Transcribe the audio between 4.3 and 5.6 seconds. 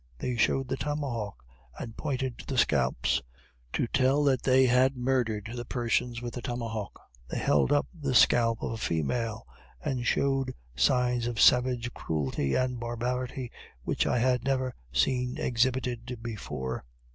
they had murdered